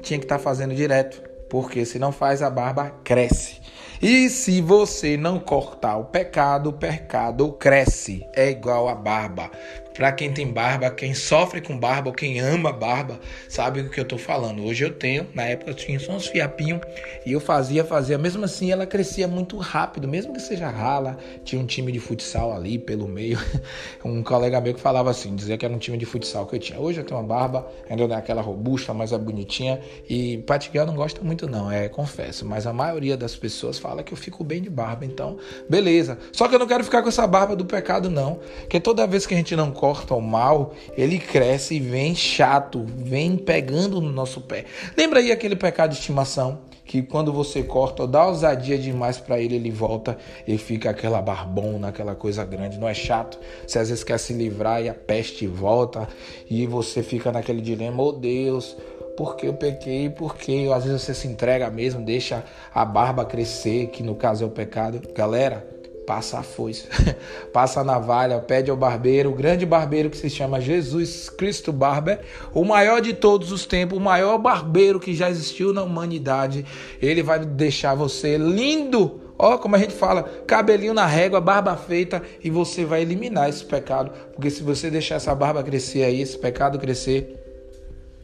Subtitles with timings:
[0.00, 3.60] Tinha que estar tá fazendo direto, porque se não faz a barba cresce.
[4.00, 8.26] E se você não cortar o pecado, o pecado cresce.
[8.34, 9.50] É igual a barba.
[9.94, 14.00] Para quem tem barba, quem sofre com barba ou quem ama barba, sabe o que
[14.00, 14.64] eu tô falando.
[14.64, 16.80] Hoje eu tenho, na época eu tinha só uns fiapinhos
[17.24, 18.18] e eu fazia, fazia.
[18.18, 21.16] Mesmo assim, ela crescia muito rápido, mesmo que seja rala.
[21.44, 23.38] Tinha um time de futsal ali pelo meio.
[24.04, 26.60] Um colega meu que falava assim, dizia que era um time de futsal que eu
[26.60, 26.78] tinha.
[26.78, 29.80] Hoje eu tenho uma barba, ainda não é aquela robusta, mas é bonitinha.
[30.08, 32.44] E Patiguel não gosta muito, não, é, confesso.
[32.44, 35.38] Mas a maioria das pessoas fala que eu fico bem de barba, então,
[35.68, 36.18] beleza.
[36.32, 38.40] Só que eu não quero ficar com essa barba do pecado, não.
[38.60, 42.86] Porque toda vez que a gente não corta o mal, ele cresce e vem chato,
[42.96, 44.64] vem pegando no nosso pé.
[44.96, 46.60] Lembra aí aquele pecado de estimação?
[46.86, 50.16] Que quando você corta ou dá ousadia demais para ele, ele volta
[50.48, 52.78] e fica aquela barbona, aquela coisa grande.
[52.78, 53.38] Não é chato?
[53.66, 56.08] Você às vezes quer se livrar e a peste volta
[56.48, 58.78] e você fica naquele dilema: oh Deus,
[59.18, 62.42] porque eu pequei, porque às vezes você se entrega mesmo, deixa
[62.74, 65.02] a barba crescer, que no caso é o pecado.
[65.14, 65.73] Galera,
[66.06, 66.86] passa a foice,
[67.52, 72.20] passa a navalha, pede ao barbeiro, o grande barbeiro que se chama Jesus Cristo Barber,
[72.52, 76.64] o maior de todos os tempos, o maior barbeiro que já existiu na humanidade.
[77.00, 82.22] Ele vai deixar você lindo, ó, como a gente fala, cabelinho na régua, barba feita,
[82.42, 86.38] e você vai eliminar esse pecado, porque se você deixar essa barba crescer aí, esse
[86.38, 87.40] pecado crescer,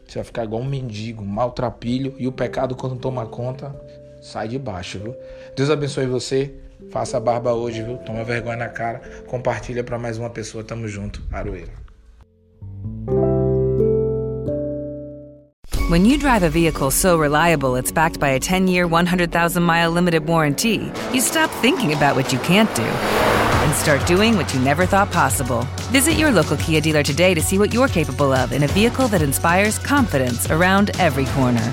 [0.07, 3.75] você vai ficar igual um mendigo, maltrapilho, e o pecado quando toma conta,
[4.21, 5.15] sai de baixo, viu?
[5.57, 6.53] Deus abençoe você.
[6.91, 7.99] Faça a barba hoje, viu?
[7.99, 9.01] Toma vergonha na cara.
[9.27, 10.65] Compartilha para mais uma pessoa.
[10.65, 11.23] Tamo junto.
[11.31, 11.73] Aroeira.
[15.91, 20.93] When you drive a vehicle so reliable it's backed by a 10-year, 100,000-mile limited warranty,
[21.13, 25.11] you stop thinking about what you can't do and start doing what you never thought
[25.11, 25.67] possible.
[25.91, 29.09] Visit your local Kia dealer today to see what you're capable of in a vehicle
[29.09, 31.73] that inspires confidence around every corner.